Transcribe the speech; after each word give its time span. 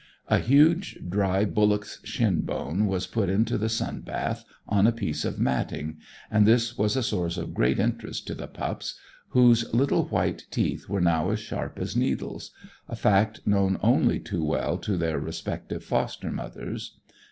A 0.29 0.39
huge 0.39 0.97
dry 1.07 1.45
bullock's 1.45 1.99
shin 2.03 2.41
bone 2.41 2.87
was 2.87 3.05
put 3.05 3.29
into 3.29 3.55
the 3.55 3.69
sun 3.69 3.99
bath, 4.01 4.43
on 4.67 4.87
a 4.87 4.91
piece 4.91 5.23
of 5.25 5.37
matting, 5.37 5.99
and 6.31 6.47
this 6.47 6.75
was 6.75 6.95
a 6.95 7.03
source 7.03 7.37
of 7.37 7.53
great 7.53 7.77
interest 7.77 8.25
to 8.25 8.33
the 8.33 8.47
pups, 8.47 8.97
whose 9.29 9.71
little 9.75 10.05
white 10.05 10.47
teeth 10.49 10.89
were 10.89 11.01
now 11.01 11.29
as 11.29 11.39
sharp 11.39 11.77
as 11.77 11.95
needles; 11.95 12.49
a 12.89 12.95
fact 12.95 13.45
known 13.45 13.77
only 13.83 14.19
too 14.19 14.43
well 14.43 14.79
to 14.79 14.97
their 14.97 15.19
respective 15.19 15.83
foster 15.83 16.31
mothers. 16.31 16.97